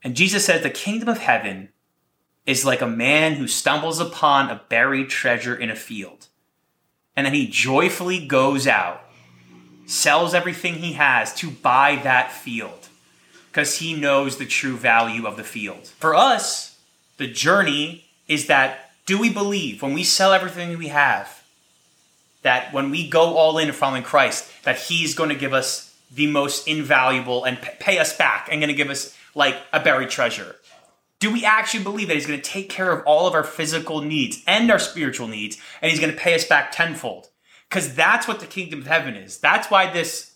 And 0.03 0.17
Jesus 0.17 0.47
says 0.47 0.63
the 0.63 0.71
kingdom 0.71 1.09
of 1.09 1.19
heaven 1.19 1.71
is 2.47 2.65
like 2.65 2.81
a 2.81 2.87
man 2.87 3.35
who 3.35 3.47
stumbles 3.47 4.01
upon 4.01 4.51
a 4.51 4.63
buried 4.69 5.11
treasure 5.11 5.55
in 5.55 5.71
a 5.71 5.77
field. 5.77 6.29
And 7.17 7.27
then 7.27 7.35
he 7.35 7.47
joyfully 7.47 8.27
goes 8.27 8.67
out, 8.67 9.03
sells 9.87 10.33
everything 10.33 10.75
he 10.75 10.95
has 10.95 11.35
to 11.37 11.51
buy 11.51 12.01
that 12.03 12.33
field 12.33 12.89
because 13.51 13.79
he 13.79 13.95
knows 13.95 14.37
the 14.37 14.47
true 14.47 14.77
value 14.77 15.27
of 15.27 15.37
the 15.37 15.45
field. 15.45 15.87
For 15.87 16.15
us, 16.15 16.79
the 17.17 17.27
journey 17.27 18.07
is 18.29 18.47
that 18.47 18.93
do 19.07 19.19
we 19.19 19.33
believe 19.33 19.83
when 19.83 19.93
we 19.93 20.05
sell 20.05 20.33
everything 20.33 20.79
we 20.79 20.89
have 20.89 21.41
that 22.43 22.73
when 22.73 22.91
we 22.91 23.09
go 23.09 23.37
all 23.37 23.59
in 23.59 23.71
following 23.73 24.03
Christ, 24.03 24.51
that 24.65 24.79
He's 24.79 25.15
going 25.15 25.31
to 25.31 25.35
give 25.35 25.53
us 25.53 25.95
the 26.13 26.27
most 26.27 26.67
invaluable 26.67 27.45
and 27.45 27.61
pay 27.61 27.99
us 27.99 28.17
back 28.17 28.49
and 28.51 28.61
going 28.61 28.69
to 28.69 28.75
give 28.75 28.91
us 28.91 29.17
like 29.35 29.57
a 29.73 29.81
buried 29.81 30.11
treasure? 30.11 30.57
Do 31.19 31.31
we 31.33 31.45
actually 31.45 31.85
believe 31.85 32.09
that 32.09 32.15
He's 32.15 32.27
going 32.27 32.41
to 32.41 32.51
take 32.51 32.71
care 32.71 32.93
of 32.93 33.05
all 33.05 33.27
of 33.27 33.35
our 33.35 33.45
physical 33.45 34.01
needs 34.01 34.43
and 34.47 34.71
our 34.71 34.79
spiritual 34.79 35.29
needs 35.29 35.59
and 35.83 35.91
He's 35.91 36.01
going 36.01 36.13
to 36.13 36.19
pay 36.19 36.35
us 36.35 36.47
back 36.47 36.73
tenfold? 36.73 37.29
Because 37.69 37.95
that's 37.95 38.27
what 38.27 38.41
the 38.41 38.47
kingdom 38.47 38.81
of 38.81 38.87
heaven 38.87 39.15
is. 39.15 39.39
That's 39.39 39.71
why 39.71 39.93
this 39.93 40.35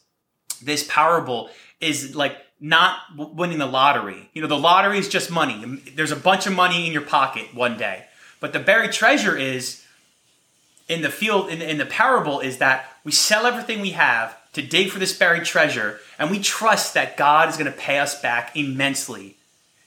this 0.63 0.87
parable 0.89 1.51
is 1.81 2.15
like 2.15 2.37
not 2.61 2.99
winning 3.17 3.59
the 3.59 3.67
lottery. 3.67 4.31
You 4.33 4.43
know, 4.43 4.49
the 4.49 4.59
lottery 4.59 4.99
is 4.99 5.09
just 5.09 5.31
money. 5.31 5.81
There's 5.95 6.13
a 6.13 6.17
bunch 6.17 6.47
of 6.47 6.55
money 6.55 6.87
in 6.87 6.93
your 6.93 7.03
pocket 7.03 7.55
one 7.55 7.77
day. 7.77 8.05
But 8.41 8.53
the 8.53 8.61
buried 8.61 8.93
treasure 8.93 9.37
is 9.37 9.85
in 10.89 11.03
the 11.03 11.11
field 11.11 11.49
in, 11.49 11.63
in 11.63 11.79
the 11.79 11.87
parable 11.87 12.41
is 12.41 12.59
that 12.59 12.97
we 13.05 13.13
sell 13.13 13.47
everything 13.47 13.81
we 13.81 13.91
have 13.91 14.37
to 14.53 14.63
dig 14.63 14.91
for 14.91 14.99
this 14.99 15.17
buried 15.17 15.45
treasure 15.45 15.99
and 16.19 16.31
we 16.31 16.39
trust 16.39 16.95
that 16.95 17.17
God 17.17 17.49
is 17.49 17.57
going 17.57 17.71
to 17.71 17.77
pay 17.77 17.99
us 17.99 18.21
back 18.21 18.57
immensely. 18.57 19.37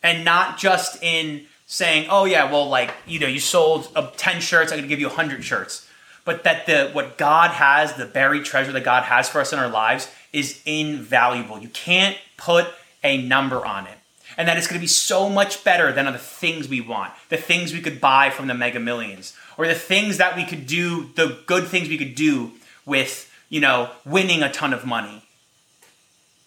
And 0.04 0.26
not 0.26 0.58
just 0.58 1.02
in 1.04 1.46
saying, 1.66 2.08
"Oh 2.10 2.26
yeah, 2.26 2.52
well 2.52 2.68
like, 2.68 2.94
you 3.06 3.20
know, 3.20 3.28
you 3.28 3.40
sold 3.40 3.90
uh, 3.96 4.10
10 4.18 4.42
shirts, 4.42 4.72
I'm 4.72 4.78
going 4.78 4.88
to 4.88 4.90
give 4.90 5.00
you 5.00 5.08
100 5.08 5.44
shirts." 5.44 5.87
But 6.28 6.44
that 6.44 6.66
the 6.66 6.90
what 6.92 7.18
God 7.18 7.52
has, 7.52 7.94
the 7.94 8.06
buried 8.06 8.44
treasure 8.44 8.74
that 8.74 8.84
God 8.84 9.04
has 9.04 9.30
for 9.30 9.40
us 9.40 9.54
in 9.54 9.60
our 9.60 9.70
lives 9.70 10.12
is 10.34 10.62
invaluable. 10.66 11.58
You 11.58 11.70
can't 11.70 12.18
put 12.36 12.68
a 13.02 13.22
number 13.22 13.66
on 13.66 13.88
it 13.88 13.98
and 14.38 14.48
that 14.48 14.58
it's 14.58 14.68
going 14.68 14.78
to 14.78 14.84
be 14.84 14.88
so 14.88 15.30
much 15.30 15.64
better 15.64 15.92
than 15.92 16.06
the 16.06 16.18
things 16.18 16.68
we 16.68 16.82
want, 16.82 17.14
the 17.30 17.38
things 17.38 17.72
we 17.72 17.82
could 17.82 18.02
buy 18.02 18.30
from 18.30 18.48
the 18.48 18.54
mega 18.54 18.80
millions, 18.80 19.34
or 19.58 19.68
the 19.68 19.74
things 19.74 20.18
that 20.18 20.36
we 20.36 20.44
could 20.44 20.68
do, 20.68 21.10
the 21.16 21.40
good 21.46 21.66
things 21.66 21.88
we 21.88 21.98
could 21.98 22.14
do 22.14 22.52
with, 22.86 23.32
you 23.50 23.60
know, 23.60 23.90
winning 24.06 24.44
a 24.44 24.52
ton 24.52 24.74
of 24.74 24.86
money. 24.86 25.24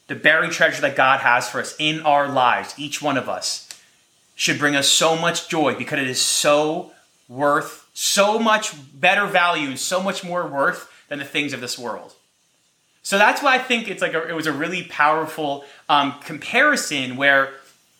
The 0.08 0.14
buried 0.14 0.52
treasure 0.52 0.82
that 0.82 0.96
God 0.96 1.20
has 1.20 1.48
for 1.48 1.60
us 1.60 1.74
in 1.78 2.00
our 2.02 2.28
lives, 2.28 2.74
each 2.76 3.00
one 3.00 3.16
of 3.16 3.28
us, 3.28 3.66
should 4.34 4.58
bring 4.58 4.76
us 4.76 4.88
so 4.88 5.16
much 5.16 5.48
joy 5.48 5.74
because 5.74 5.98
it 5.98 6.08
is 6.08 6.20
so 6.20 6.92
worth, 7.28 7.88
so 8.02 8.38
much 8.38 8.72
better 8.98 9.26
value, 9.26 9.76
so 9.76 10.02
much 10.02 10.24
more 10.24 10.46
worth 10.46 10.90
than 11.08 11.18
the 11.18 11.24
things 11.24 11.52
of 11.52 11.60
this 11.60 11.78
world. 11.78 12.14
So 13.02 13.18
that's 13.18 13.42
why 13.42 13.56
I 13.56 13.58
think 13.58 13.88
it's 13.88 14.00
like 14.00 14.14
a, 14.14 14.26
it 14.26 14.32
was 14.32 14.46
a 14.46 14.54
really 14.54 14.84
powerful 14.84 15.66
um, 15.86 16.14
comparison 16.20 17.18
where 17.18 17.52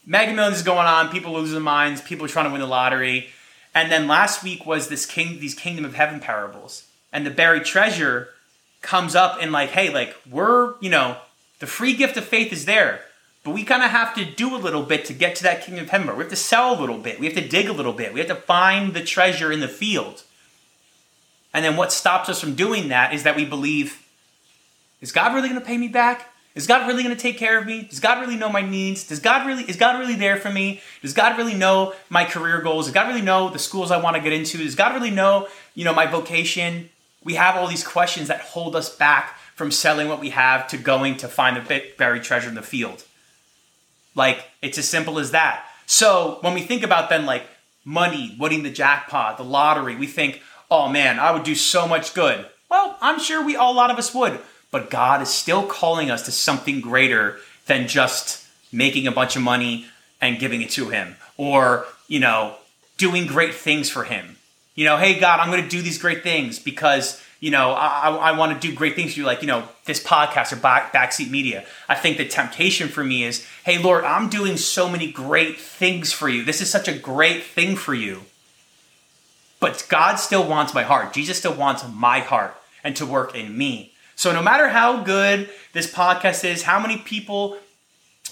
Mega 0.07 0.33
Millions 0.33 0.57
is 0.57 0.63
going 0.63 0.87
on, 0.87 1.11
people 1.11 1.35
losing 1.35 1.53
their 1.53 1.61
minds, 1.61 2.01
people 2.01 2.27
trying 2.27 2.47
to 2.47 2.51
win 2.51 2.63
the 2.63 2.67
lottery. 2.67 3.29
And 3.75 3.93
then 3.93 4.09
last 4.09 4.43
week 4.43 4.65
was 4.65 4.89
this 4.89 5.05
king 5.05 5.39
these 5.39 5.55
kingdom 5.55 5.85
of 5.85 5.95
heaven 5.95 6.19
parables. 6.19 6.87
And 7.13 7.27
the 7.27 7.31
buried 7.31 7.67
treasure 7.67 8.31
comes 8.81 9.15
up 9.15 9.37
and 9.39 9.53
like, 9.53 9.69
hey, 9.69 9.93
like 9.93 10.17
we're, 10.31 10.77
you 10.81 10.89
know, 10.89 11.19
the 11.59 11.67
free 11.67 11.93
gift 11.93 12.17
of 12.17 12.25
faith 12.25 12.55
is 12.55 12.65
there. 12.65 13.03
But 13.51 13.55
we 13.55 13.65
kind 13.65 13.83
of 13.83 13.91
have 13.91 14.15
to 14.15 14.25
do 14.25 14.55
a 14.55 14.59
little 14.59 14.85
bit 14.85 15.05
to 15.07 15.13
get 15.13 15.35
to 15.35 15.43
that 15.43 15.63
kingdom 15.63 15.83
of 15.83 15.91
heaven. 15.91 16.07
We 16.07 16.23
have 16.23 16.31
to 16.31 16.37
sell 16.37 16.73
a 16.73 16.79
little 16.79 16.99
bit. 16.99 17.19
We 17.19 17.27
have 17.27 17.35
to 17.35 17.49
dig 17.49 17.69
a 17.69 17.73
little 17.73 17.93
bit. 17.93 18.13
We 18.13 18.21
have 18.21 18.29
to 18.29 18.37
find 18.37 18.95
the 18.95 19.03
treasure 19.03 19.51
in 19.51 19.59
the 19.59 19.67
field. 19.67 20.23
And 21.53 21.65
then 21.65 21.77
what 21.77 21.93
stops 21.93 22.29
us 22.29 22.41
from 22.41 22.55
doing 22.55 22.91
that 22.91 23.13
is 23.13 23.25
that 23.25 23.35
we 23.35 23.45
believe, 23.45 24.07
is 25.01 25.11
God 25.11 25.35
really 25.35 25.49
going 25.49 25.61
to 25.61 25.67
pay 25.67 25.79
me 25.79 25.89
back? 25.89 26.33
Is 26.55 26.69
God 26.69 26.87
really 26.87 27.03
going 27.03 27.17
to 27.17 27.21
take 27.21 27.39
care 27.39 27.59
of 27.59 27.67
me? 27.67 27.83
Does 27.83 27.99
God 27.99 28.21
really 28.21 28.37
know 28.37 28.51
my 28.51 28.61
needs? 28.61 29.03
Does 29.05 29.19
God 29.19 29.45
really 29.49 29.65
is 29.65 29.75
God 29.75 29.99
really 29.99 30.15
there 30.15 30.37
for 30.37 30.53
me? 30.53 30.81
Does 31.03 31.13
God 31.13 31.37
really 31.37 31.55
know 31.55 31.95
my 32.09 32.25
career 32.25 32.61
goals? 32.61 32.87
Does 32.87 32.95
God 32.95 33.09
really 33.09 33.21
know 33.21 33.51
the 33.51 33.59
schools 33.59 33.91
I 33.91 34.01
want 34.01 34.15
to 34.15 34.23
get 34.23 34.33
into? 34.33 34.59
Does 34.59 34.77
God 34.77 34.95
really 34.95 35.11
know, 35.11 35.49
you 35.75 35.85
know, 35.85 35.93
my 35.93 36.07
vocation? 36.07 36.89
We 37.25 37.35
have 37.35 37.57
all 37.57 37.67
these 37.67 37.85
questions 37.85 38.29
that 38.29 38.43
hold 38.43 38.77
us 38.77 38.95
back 38.95 39.37
from 39.57 39.73
selling 39.73 40.07
what 40.07 40.21
we 40.21 40.31
have 40.31 40.69
to 40.69 40.77
going 40.77 41.17
to 41.17 41.27
find 41.27 41.57
the 41.57 41.83
buried 41.99 42.23
treasure 42.23 42.49
in 42.49 42.55
the 42.55 42.63
field. 42.63 43.07
Like 44.15 44.45
it's 44.63 44.79
as 44.79 44.89
simple 44.89 45.19
as 45.19 45.31
that. 45.31 45.65
So 45.87 46.39
when 46.43 46.55
we 46.55 46.63
think 46.63 46.83
about 46.83 47.11
then 47.11 47.27
like 47.27 47.47
money, 47.85 48.37
winning 48.39 48.63
the 48.63 48.71
jackpot, 48.71 49.37
the 49.37 49.45
lottery, 49.45 49.97
we 49.97 50.07
think, 50.07 50.43
oh 50.71 50.89
man, 50.89 51.19
I 51.19 51.33
would 51.33 51.45
do 51.45 51.55
so 51.55 51.87
much 51.87 52.15
good. 52.15 52.47
Well, 52.71 52.97
I'm 53.01 53.19
sure 53.19 53.45
we 53.45 53.57
all 53.57 53.73
a 53.73 53.75
lot 53.75 53.91
of 53.91 53.99
us 53.99 54.15
would 54.15 54.41
but 54.71 54.91
God 54.91 55.23
is 55.23 55.29
still 55.29 55.67
calling 55.67 56.11
us 56.11 56.23
to 56.23 56.33
something 56.33 56.81
greater 56.81 57.39
than 57.67 57.89
just 57.89 58.47
making 58.73 59.07
a 59.07 59.13
bunch 59.13 59.37
of 59.37 59.43
money 59.43 59.87
and 60.21 60.39
giving 60.39 60.63
it 60.63 60.71
to 60.71 60.89
Him 60.89 61.17
or, 61.37 61.87
you 62.09 62.21
know, 62.21 62.57
doing 62.97 63.27
great 63.27 63.55
things 63.55 63.91
for 63.91 64.05
Him. 64.05 64.37
You 64.75 64.85
know, 64.85 64.97
hey, 64.97 65.19
God, 65.19 65.41
I'm 65.41 65.51
going 65.51 65.63
to 65.63 65.69
do 65.69 65.83
these 65.83 65.99
great 65.99 66.23
things 66.23 66.59
because, 66.59 67.23
you 67.41 67.51
know, 67.51 67.73
I, 67.73 68.11
I 68.11 68.39
want 68.39 68.61
to 68.61 68.69
do 68.69 68.75
great 68.75 68.95
things 68.95 69.15
for 69.15 69.21
you, 69.21 69.27
like, 69.27 69.41
you 69.41 69.49
know, 69.49 69.67
this 69.87 70.03
podcast 70.03 70.53
or 70.53 70.57
back, 70.57 70.93
Backseat 70.93 71.31
Media. 71.31 71.65
I 71.89 71.95
think 71.95 72.19
the 72.19 72.29
temptation 72.29 72.89
for 72.89 73.03
me 73.03 73.25
is, 73.25 73.47
hey, 73.65 73.79
Lord, 73.79 74.05
I'm 74.05 74.29
doing 74.29 74.59
so 74.59 74.89
many 74.89 75.11
great 75.11 75.59
things 75.59 76.13
for 76.13 76.29
you. 76.29 76.45
This 76.45 76.61
is 76.61 76.71
such 76.71 76.87
a 76.87 76.97
great 76.97 77.43
thing 77.43 77.77
for 77.77 77.95
you. 77.95 78.23
But 79.59 79.87
God 79.89 80.17
still 80.17 80.47
wants 80.47 80.75
my 80.75 80.83
heart. 80.83 81.15
Jesus 81.15 81.39
still 81.39 81.55
wants 81.55 81.85
my 81.89 82.21
heart 82.21 82.55
and 82.85 82.95
to 82.97 83.07
work 83.07 83.35
in 83.35 83.57
me. 83.57 83.93
So 84.17 84.33
no 84.33 84.43
matter 84.43 84.69
how 84.69 85.03
good 85.03 85.49
this 85.73 85.91
podcast 85.91 86.45
is, 86.45 86.63
how 86.63 86.79
many 86.79 86.99
people 86.99 87.57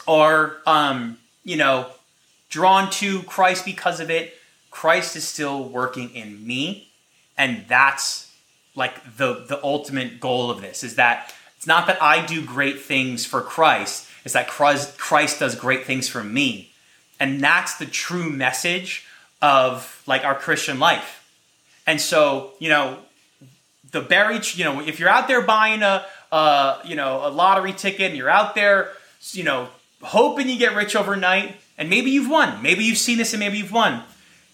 are, 0.07 0.57
um, 0.67 1.19
you 1.45 1.57
know, 1.57 1.87
drawn 2.51 2.91
to 2.91 3.23
Christ 3.23 3.65
because 3.65 4.01
of 4.01 4.11
it, 4.11 4.35
Christ 4.71 5.17
is 5.17 5.27
still 5.27 5.65
working 5.65 6.11
in 6.15 6.47
me, 6.47 6.89
and 7.37 7.65
that's 7.69 8.28
like 8.79 9.17
the 9.17 9.45
the 9.47 9.63
ultimate 9.63 10.21
goal 10.21 10.51
of 10.51 10.63
this 10.63 10.83
is 10.83 10.95
that 10.95 11.35
it's 11.59 11.67
not 11.67 11.89
that 11.89 12.01
I 12.01 12.25
do 12.25 12.45
great 12.45 12.81
things 12.81 13.27
for 13.27 13.43
Christ, 13.43 14.09
it's 14.25 14.35
that 14.35 14.49
Christ, 14.49 14.97
Christ 14.97 15.41
does 15.41 15.57
great 15.57 15.85
things 15.85 16.09
for 16.09 16.23
me. 16.23 16.71
And 17.19 17.41
that's 17.41 17.77
the 17.79 17.87
true 17.87 18.31
message 18.31 19.05
of 19.43 20.03
like 20.07 20.25
our 20.25 20.37
Christian 20.37 20.79
life. 20.79 21.29
And 21.85 22.01
so, 22.01 22.53
you 22.61 22.69
know, 22.69 22.99
the 23.91 24.01
buried, 24.01 24.45
you 24.55 24.65
know, 24.65 24.81
if 24.81 25.01
you're 25.01 25.09
out 25.09 25.27
there 25.27 25.43
buying 25.43 25.83
a, 25.83 26.07
uh, 26.31 26.81
you 26.85 26.95
know, 26.95 27.27
a 27.27 27.31
lottery 27.31 27.73
ticket 27.73 28.03
and 28.03 28.17
you're 28.17 28.31
out 28.31 28.55
there, 28.55 28.93
you 29.33 29.43
know, 29.43 29.69
hoping 30.03 30.49
you 30.49 30.59
get 30.59 30.77
rich 30.77 30.95
overnight, 30.95 31.57
and 31.77 31.91
maybe 31.91 32.11
you've 32.11 32.31
won, 32.31 32.63
maybe 32.63 32.85
you've 32.85 32.99
seen 32.99 33.19
this 33.19 33.33
and 33.33 33.41
maybe 33.41 33.59
you've 33.59 33.73
won. 33.73 34.05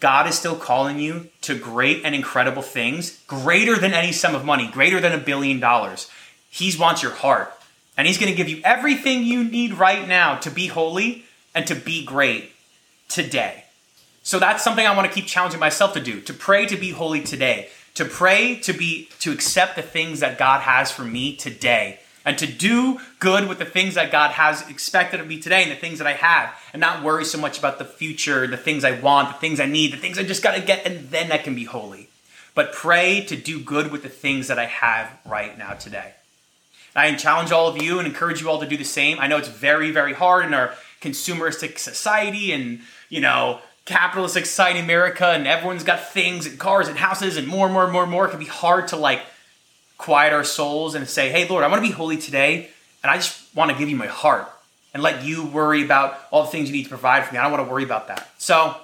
God 0.04 0.28
is 0.28 0.37
still 0.37 0.54
calling 0.54 0.99
you 0.99 1.28
to 1.40 1.58
great 1.58 2.04
and 2.04 2.14
incredible 2.14 2.61
things, 2.61 3.23
greater 3.26 3.78
than 3.78 3.94
any 3.94 4.12
sum 4.12 4.34
of 4.34 4.44
money, 4.44 4.68
greater 4.68 5.00
than 5.00 5.12
a 5.12 5.18
billion 5.18 5.61
dollars. 5.61 6.11
He 6.50 6.70
wants 6.78 7.02
your 7.02 7.12
heart. 7.12 7.50
And 7.96 8.06
He's 8.06 8.18
going 8.18 8.30
to 8.30 8.37
give 8.37 8.50
you 8.50 8.61
everything 8.64 9.25
you 9.25 9.42
need 9.42 9.73
right 9.73 10.06
now 10.06 10.37
to 10.40 10.50
be 10.50 10.66
holy 10.66 11.25
and 11.54 11.66
to 11.68 11.75
be 11.75 12.04
great 12.04 12.52
today. 13.08 13.64
So 14.23 14.38
that's 14.38 14.62
something 14.62 14.87
I 14.87 14.94
want 14.94 15.08
to 15.08 15.14
keep 15.14 15.26
challenging 15.26 15.58
myself 15.58 15.94
to 15.94 16.00
do, 16.00 16.20
to 16.20 16.34
pray 16.34 16.66
to 16.66 16.76
be 16.76 16.90
holy 16.90 17.23
today 17.23 17.70
to 17.94 18.04
pray 18.04 18.56
to 18.56 18.73
be 18.73 19.08
to 19.20 19.32
accept 19.32 19.76
the 19.76 19.82
things 19.82 20.20
that 20.20 20.37
God 20.38 20.61
has 20.61 20.90
for 20.90 21.04
me 21.04 21.37
today 21.37 22.00
and 22.25 22.38
to 22.38 22.47
do 22.47 23.00
good 23.19 23.49
with 23.49 23.59
the 23.59 23.64
things 23.64 23.95
that 23.95 24.11
God 24.11 24.33
has 24.33 24.69
expected 24.71 25.21
of 25.21 25.26
me 25.26 25.40
today 25.40 25.62
and 25.62 25.71
the 25.71 25.76
things 25.76 25.99
that 25.99 26.07
I 26.07 26.14
have 26.14 26.54
and 26.73 26.81
not 26.81 27.02
worry 27.02 27.25
so 27.25 27.38
much 27.38 27.59
about 27.59 27.78
the 27.78 27.85
future, 27.85 28.47
the 28.47 28.57
things 28.57 28.85
I 28.85 28.99
want, 28.99 29.28
the 29.28 29.38
things 29.38 29.61
I 29.61 29.66
need, 29.66 29.93
the 29.93 29.99
things 29.99 30.19
I 30.19 30.23
just 30.23 30.43
got 30.43 30.54
to 30.54 30.62
get 30.62 30.87
and 30.87 31.11
then 31.11 31.31
I 31.31 31.38
can 31.38 31.54
be 31.54 31.64
holy. 31.64 32.09
But 32.54 32.73
pray 32.73 33.25
to 33.26 33.37
do 33.37 33.61
good 33.61 33.90
with 33.90 34.02
the 34.02 34.09
things 34.09 34.49
that 34.49 34.59
I 34.59 34.66
have 34.66 35.11
right 35.26 35.59
now 35.59 35.75
today. 35.75 36.14
I 36.97 37.12
challenge 37.14 37.50
all 37.50 37.66
of 37.66 37.83
you 37.83 37.99
and 37.99 38.07
encourage 38.07 38.40
you 38.40 38.49
all 38.49 38.61
to 38.61 38.66
do 38.69 38.76
the 38.76 38.85
same. 38.85 39.19
I 39.19 39.26
know 39.26 39.37
it's 39.37 39.49
very, 39.49 39.90
very 39.90 40.12
hard 40.12 40.47
in 40.47 40.54
our 40.54 40.75
consumeristic 41.00 41.78
society 41.78 42.52
and, 42.52 42.81
you 43.09 43.21
know, 43.21 43.61
capitalist, 43.85 44.37
exciting 44.37 44.83
America, 44.83 45.26
and 45.26 45.47
everyone's 45.47 45.85
got 45.85 46.12
things 46.12 46.47
and 46.47 46.59
cars 46.59 46.88
and 46.88 46.97
houses 46.97 47.37
and 47.37 47.47
more 47.47 47.66
and 47.66 47.75
more 47.75 47.85
and 47.85 47.93
more 47.93 48.04
and 48.04 48.12
more. 48.12 48.26
It 48.26 48.31
can 48.31 48.38
be 48.38 48.47
hard 48.47 48.88
to 48.88 48.97
like 48.97 49.23
quiet 49.98 50.32
our 50.32 50.44
souls 50.44 50.94
and 50.94 51.08
say, 51.08 51.30
hey, 51.30 51.48
Lord, 51.48 51.64
I 51.64 51.68
want 51.68 51.82
to 51.82 51.88
be 51.88 51.94
holy 51.94 52.16
today, 52.16 52.68
and 53.02 53.10
I 53.10 53.16
just 53.16 53.54
want 53.54 53.70
to 53.70 53.78
give 53.78 53.88
you 53.88 53.96
my 53.96 54.06
heart 54.06 54.50
and 54.92 55.02
let 55.02 55.24
you 55.24 55.44
worry 55.44 55.84
about 55.84 56.18
all 56.30 56.44
the 56.44 56.50
things 56.50 56.68
you 56.68 56.76
need 56.76 56.84
to 56.84 56.88
provide 56.88 57.24
for 57.24 57.34
me. 57.34 57.38
I 57.38 57.42
don't 57.42 57.52
want 57.52 57.66
to 57.66 57.70
worry 57.70 57.84
about 57.84 58.08
that. 58.08 58.28
So 58.38 58.76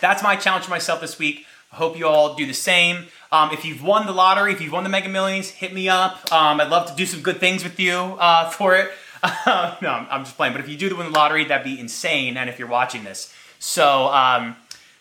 that's 0.00 0.22
my 0.22 0.36
challenge 0.36 0.64
for 0.64 0.70
myself 0.70 1.00
this 1.00 1.18
week. 1.18 1.46
I 1.72 1.76
hope 1.76 1.98
you 1.98 2.06
all 2.06 2.34
do 2.34 2.46
the 2.46 2.54
same. 2.54 3.06
Um, 3.32 3.50
if 3.52 3.64
you've 3.64 3.82
won 3.82 4.06
the 4.06 4.12
lottery, 4.12 4.52
if 4.52 4.60
you've 4.60 4.72
won 4.72 4.84
the 4.84 4.88
Mega 4.88 5.08
Millions, 5.08 5.50
hit 5.50 5.74
me 5.74 5.88
up. 5.88 6.32
Um, 6.32 6.60
I'd 6.60 6.70
love 6.70 6.88
to 6.88 6.94
do 6.94 7.04
some 7.06 7.22
good 7.22 7.38
things 7.38 7.64
with 7.64 7.78
you 7.80 7.96
uh, 7.96 8.50
for 8.50 8.76
it. 8.76 8.90
no, 9.46 10.06
I'm 10.10 10.24
just 10.24 10.36
playing. 10.36 10.52
But 10.52 10.60
if 10.60 10.68
you 10.68 10.76
do 10.76 10.94
win 10.96 11.06
the 11.06 11.18
lottery, 11.18 11.44
that'd 11.44 11.64
be 11.64 11.78
insane. 11.80 12.36
And 12.36 12.48
if 12.48 12.58
you're 12.58 12.68
watching 12.68 13.02
this, 13.02 13.34
so, 13.58 14.06
um, 14.08 14.56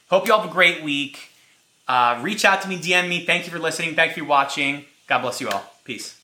hope 0.10 0.26
you 0.26 0.34
all 0.34 0.40
have 0.40 0.50
a 0.50 0.54
great 0.54 0.84
week. 0.84 1.30
Uh, 1.88 2.20
reach 2.24 2.46
out 2.46 2.62
to 2.64 2.68
me, 2.68 2.80
DM 2.80 3.08
me. 3.08 3.26
Thank 3.26 3.46
you 3.46 3.52
for 3.52 3.60
listening. 3.60 3.96
Thank 3.96 4.18
you 4.18 4.24
for 4.24 4.30
watching. 4.30 4.86
God 5.08 5.20
bless 5.22 5.42
you 5.42 5.50
all. 5.50 5.74
Peace. 5.84 6.20